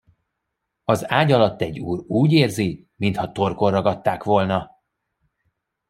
Az 0.83 1.09
ágy 1.11 1.31
alatt 1.31 1.61
egy 1.61 1.79
úr 1.79 2.03
úgy 2.07 2.31
érzi, 2.31 2.89
mintha 2.95 3.31
torkon 3.31 3.71
ragadták 3.71 4.23
volna. 4.23 4.71